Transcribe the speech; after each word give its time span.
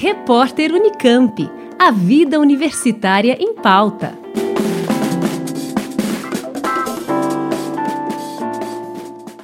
Repórter 0.00 0.72
Unicamp. 0.72 1.50
A 1.76 1.90
vida 1.90 2.38
universitária 2.38 3.36
em 3.40 3.52
pauta. 3.52 4.16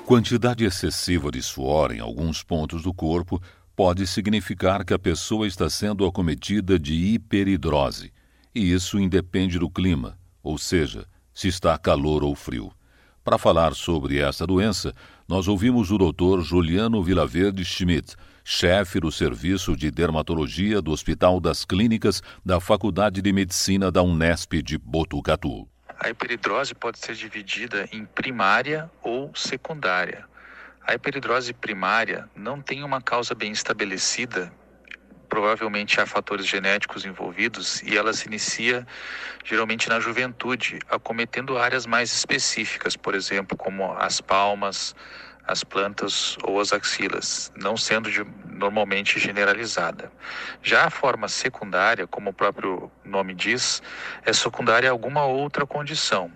Quantidade 0.06 0.64
excessiva 0.64 1.32
de 1.32 1.42
suor 1.42 1.90
em 1.90 1.98
alguns 1.98 2.44
pontos 2.44 2.84
do 2.84 2.94
corpo 2.94 3.42
pode 3.74 4.06
significar 4.06 4.84
que 4.84 4.94
a 4.94 4.98
pessoa 4.98 5.48
está 5.48 5.68
sendo 5.68 6.06
acometida 6.06 6.78
de 6.78 6.94
hiperidrose, 6.94 8.12
e 8.54 8.72
isso 8.72 8.96
independe 8.96 9.58
do 9.58 9.68
clima, 9.68 10.16
ou 10.40 10.56
seja, 10.56 11.04
se 11.34 11.48
está 11.48 11.76
calor 11.76 12.22
ou 12.22 12.32
frio. 12.36 12.70
Para 13.24 13.38
falar 13.38 13.74
sobre 13.74 14.18
essa 14.18 14.46
doença, 14.46 14.92
nós 15.26 15.48
ouvimos 15.48 15.90
o 15.90 15.96
Dr. 15.96 16.42
Juliano 16.42 17.02
Vilaverde 17.02 17.64
Schmidt, 17.64 18.14
chefe 18.44 19.00
do 19.00 19.10
Serviço 19.10 19.74
de 19.74 19.90
Dermatologia 19.90 20.82
do 20.82 20.90
Hospital 20.90 21.40
das 21.40 21.64
Clínicas 21.64 22.22
da 22.44 22.60
Faculdade 22.60 23.22
de 23.22 23.32
Medicina 23.32 23.90
da 23.90 24.02
Unesp 24.02 24.60
de 24.62 24.76
Botucatu. 24.76 25.66
A 25.98 26.10
hiperidrose 26.10 26.74
pode 26.74 26.98
ser 26.98 27.14
dividida 27.14 27.88
em 27.90 28.04
primária 28.04 28.90
ou 29.02 29.30
secundária. 29.34 30.26
A 30.86 30.92
hiperidrose 30.92 31.54
primária 31.54 32.28
não 32.36 32.60
tem 32.60 32.84
uma 32.84 33.00
causa 33.00 33.34
bem 33.34 33.52
estabelecida 33.52 34.52
provavelmente 35.34 36.00
há 36.00 36.06
fatores 36.06 36.46
genéticos 36.46 37.04
envolvidos 37.04 37.82
e 37.82 37.96
ela 37.96 38.12
se 38.12 38.28
inicia 38.28 38.86
geralmente 39.44 39.88
na 39.88 39.98
juventude, 39.98 40.78
acometendo 40.88 41.58
áreas 41.58 41.86
mais 41.86 42.12
específicas, 42.12 42.96
por 42.96 43.16
exemplo, 43.16 43.56
como 43.56 43.92
as 43.94 44.20
palmas, 44.20 44.94
as 45.44 45.64
plantas 45.64 46.38
ou 46.44 46.60
as 46.60 46.72
axilas, 46.72 47.50
não 47.56 47.76
sendo 47.76 48.12
de, 48.12 48.24
normalmente 48.46 49.18
generalizada. 49.18 50.12
Já 50.62 50.84
a 50.84 50.90
forma 50.90 51.26
secundária, 51.26 52.06
como 52.06 52.30
o 52.30 52.32
próprio 52.32 52.88
nome 53.04 53.34
diz, 53.34 53.82
é 54.24 54.32
secundária 54.32 54.88
a 54.88 54.92
alguma 54.92 55.24
outra 55.24 55.66
condição, 55.66 56.30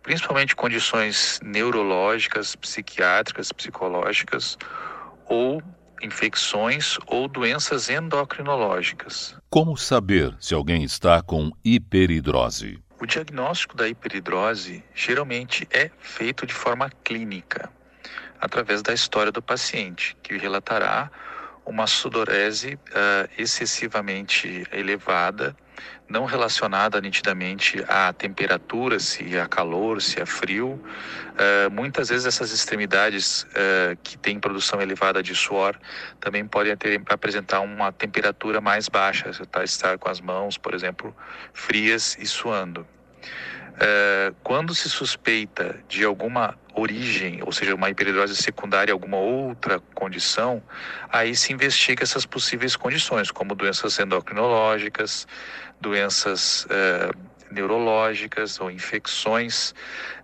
principalmente 0.00 0.54
condições 0.54 1.40
neurológicas, 1.42 2.54
psiquiátricas, 2.54 3.50
psicológicas 3.50 4.56
ou 5.26 5.60
infecções 6.02 6.98
ou 7.06 7.28
doenças 7.28 7.88
endocrinológicas. 7.88 9.36
Como 9.50 9.76
saber 9.76 10.34
se 10.40 10.54
alguém 10.54 10.84
está 10.84 11.22
com 11.22 11.50
hiperidrose? 11.64 12.82
O 13.00 13.06
diagnóstico 13.06 13.76
da 13.76 13.88
hiperidrose 13.88 14.82
geralmente 14.94 15.66
é 15.70 15.90
feito 15.98 16.44
de 16.46 16.52
forma 16.52 16.90
clínica, 17.04 17.70
através 18.40 18.82
da 18.82 18.92
história 18.92 19.30
do 19.30 19.40
paciente, 19.40 20.16
que 20.22 20.36
relatará 20.36 21.10
uma 21.64 21.86
sudorese 21.86 22.74
uh, 22.74 23.28
excessivamente 23.36 24.66
elevada, 24.72 25.54
não 26.08 26.24
relacionada 26.24 27.00
nitidamente 27.00 27.84
à 27.88 28.12
temperatura, 28.12 28.98
se 28.98 29.36
é 29.36 29.46
calor, 29.46 30.00
se 30.00 30.20
é 30.20 30.26
frio. 30.26 30.70
Uh, 30.70 31.70
muitas 31.70 32.08
vezes 32.08 32.26
essas 32.26 32.50
extremidades 32.50 33.42
uh, 33.42 33.96
que 34.02 34.16
têm 34.16 34.40
produção 34.40 34.80
elevada 34.80 35.22
de 35.22 35.34
suor 35.34 35.78
também 36.20 36.46
podem 36.46 36.76
ter, 36.76 37.00
apresentar 37.08 37.60
uma 37.60 37.92
temperatura 37.92 38.60
mais 38.60 38.88
baixa, 38.88 39.30
tá, 39.46 39.62
estar 39.62 39.98
com 39.98 40.08
as 40.08 40.20
mãos, 40.20 40.56
por 40.56 40.74
exemplo, 40.74 41.14
frias 41.52 42.16
e 42.18 42.26
suando. 42.26 42.86
Uh, 43.78 44.34
quando 44.42 44.74
se 44.74 44.90
suspeita 44.90 45.78
de 45.88 46.04
alguma 46.04 46.58
origem, 46.78 47.40
ou 47.42 47.52
seja, 47.52 47.74
uma 47.74 47.90
hiperidrose 47.90 48.36
secundária, 48.36 48.92
alguma 48.92 49.16
outra 49.16 49.80
condição, 49.94 50.62
aí 51.10 51.34
se 51.34 51.52
investiga 51.52 52.02
essas 52.02 52.24
possíveis 52.24 52.76
condições, 52.76 53.30
como 53.30 53.54
doenças 53.54 53.98
endocrinológicas, 53.98 55.26
doenças 55.80 56.64
uh, 56.64 57.16
neurológicas 57.50 58.60
ou 58.60 58.70
infecções. 58.70 59.70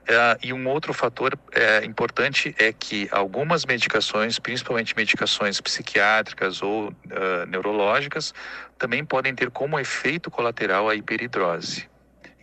Uh, 0.05 0.37
e 0.43 0.53
um 0.53 0.69
outro 0.69 0.93
fator 0.93 1.39
importante 1.83 2.55
é 2.59 2.73
que 2.73 3.09
algumas 3.11 3.65
medicações, 3.65 4.39
principalmente 4.39 4.95
medicações 4.95 5.61
psiquiátricas 5.61 6.63
ou 6.63 6.95
neurológicas, 7.49 8.35
também 8.79 9.05
podem 9.05 9.35
ter 9.35 9.51
como 9.51 9.81
efeito 9.81 10.31
colateral 10.31 10.91
a 10.91 10.95
hiperidrose. 10.95 11.89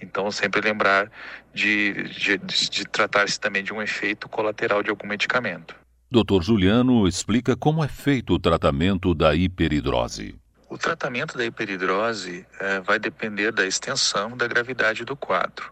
Então, 0.01 0.31
sempre 0.31 0.61
lembrar 0.61 1.11
de, 1.53 2.03
de, 2.03 2.37
de 2.37 2.85
tratar-se 2.85 3.39
também 3.39 3.63
de 3.63 3.73
um 3.73 3.81
efeito 3.81 4.27
colateral 4.27 4.81
de 4.81 4.89
algum 4.89 5.07
medicamento. 5.07 5.75
Dr. 6.11 6.41
Juliano 6.41 7.07
explica 7.07 7.55
como 7.55 7.83
é 7.83 7.87
feito 7.87 8.33
o 8.33 8.39
tratamento 8.39 9.13
da 9.13 9.33
hiperidrose. 9.33 10.35
O 10.69 10.77
tratamento 10.77 11.37
da 11.37 11.45
hiperidrose 11.45 12.45
é, 12.59 12.79
vai 12.81 12.97
depender 12.97 13.51
da 13.51 13.65
extensão 13.65 14.35
da 14.35 14.47
gravidade 14.47 15.05
do 15.05 15.15
quadro. 15.15 15.71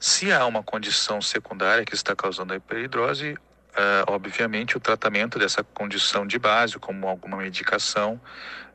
Se 0.00 0.32
há 0.32 0.46
uma 0.46 0.62
condição 0.62 1.20
secundária 1.20 1.84
que 1.84 1.94
está 1.94 2.14
causando 2.14 2.52
a 2.52 2.56
hiperidrose, 2.56 3.36
é, 3.76 4.04
obviamente 4.08 4.76
o 4.76 4.80
tratamento 4.80 5.38
dessa 5.38 5.62
condição 5.62 6.26
de 6.26 6.38
base, 6.38 6.78
como 6.78 7.06
alguma 7.06 7.36
medicação 7.36 8.20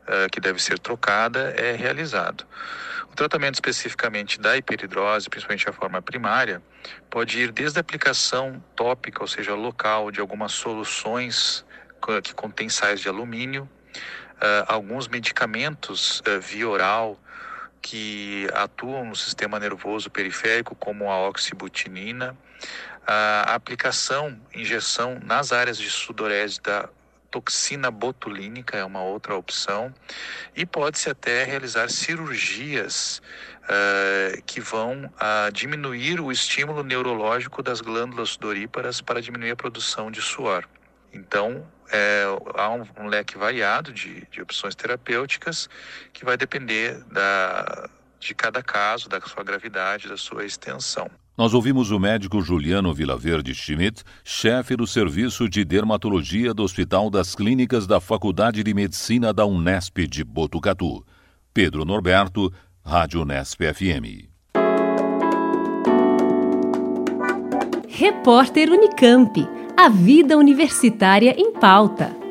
é, 0.06 0.28
que 0.28 0.40
deve 0.40 0.62
ser 0.62 0.78
trocada, 0.78 1.54
é 1.56 1.72
realizado. 1.72 2.46
O 3.10 3.14
tratamento 3.14 3.54
especificamente 3.54 4.40
da 4.40 4.56
hiperidrose, 4.56 5.30
principalmente 5.30 5.68
a 5.68 5.72
forma 5.72 6.02
primária, 6.02 6.60
pode 7.08 7.38
ir 7.38 7.52
desde 7.52 7.78
a 7.78 7.80
aplicação 7.80 8.62
tópica, 8.74 9.22
ou 9.22 9.28
seja, 9.28 9.54
local, 9.54 10.10
de 10.10 10.20
algumas 10.20 10.52
soluções 10.52 11.64
que 12.22 12.34
contêm 12.34 12.68
sais 12.68 13.00
de 13.00 13.08
alumínio, 13.08 13.68
uh, 14.34 14.64
alguns 14.66 15.08
medicamentos 15.08 16.20
uh, 16.20 16.40
via 16.40 16.68
oral 16.68 17.18
que 17.80 18.48
atuam 18.52 19.06
no 19.06 19.14
sistema 19.14 19.60
nervoso 19.60 20.10
periférico, 20.10 20.74
como 20.74 21.10
a 21.10 21.28
oxibutinina, 21.28 22.36
a 23.06 23.54
aplicação, 23.54 24.40
injeção 24.54 25.20
nas 25.22 25.52
áreas 25.52 25.78
de 25.78 25.90
sudorese 25.90 26.60
da 26.60 26.88
toxina 27.34 27.90
botulínica 27.90 28.76
é 28.76 28.84
uma 28.84 29.02
outra 29.02 29.34
opção 29.34 29.92
e 30.54 30.64
pode-se 30.64 31.10
até 31.10 31.42
realizar 31.42 31.90
cirurgias 31.90 33.20
uh, 33.64 34.40
que 34.46 34.60
vão 34.60 35.06
uh, 35.06 35.50
diminuir 35.52 36.20
o 36.20 36.30
estímulo 36.30 36.84
neurológico 36.84 37.60
das 37.60 37.80
glândulas 37.80 38.30
sudoríparas 38.30 39.00
para 39.00 39.20
diminuir 39.20 39.50
a 39.50 39.56
produção 39.56 40.12
de 40.12 40.22
suor. 40.22 40.64
Então, 41.12 41.66
é, 41.90 42.24
há 42.54 42.70
um, 42.70 42.86
um, 43.00 43.06
leque 43.08 43.36
variado 43.36 43.92
de, 43.92 44.26
de 44.30 44.40
opções 44.40 44.74
terapêuticas 44.76 45.68
que 46.12 46.24
vai 46.24 46.36
depender 46.36 47.02
da, 47.04 47.88
de 48.20 48.34
cada 48.34 48.62
caso, 48.62 49.08
da 49.08 49.20
sua 49.20 49.42
gravidade, 49.42 50.08
da 50.08 50.16
sua 50.16 50.44
extensão. 50.44 51.10
Nós 51.36 51.52
ouvimos 51.52 51.90
o 51.90 51.98
médico 51.98 52.40
Juliano 52.40 52.94
Vilaverde 52.94 53.52
Schmidt, 53.52 54.04
chefe 54.22 54.76
do 54.76 54.86
Serviço 54.86 55.48
de 55.48 55.64
Dermatologia 55.64 56.54
do 56.54 56.62
Hospital 56.62 57.10
das 57.10 57.34
Clínicas 57.34 57.88
da 57.88 58.00
Faculdade 58.00 58.62
de 58.62 58.72
Medicina 58.72 59.32
da 59.32 59.44
Unesp 59.44 60.06
de 60.06 60.22
Botucatu. 60.22 61.04
Pedro 61.52 61.84
Norberto, 61.84 62.52
Rádio 62.84 63.22
Unesp 63.22 63.60
FM. 63.62 64.28
Repórter 67.88 68.70
Unicamp. 68.70 69.44
A 69.76 69.88
vida 69.88 70.38
universitária 70.38 71.34
em 71.36 71.52
pauta. 71.52 72.23